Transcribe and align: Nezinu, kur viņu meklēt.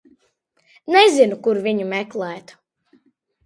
Nezinu, 0.95 1.39
kur 1.49 1.61
viņu 1.67 1.87
meklēt. 1.95 2.59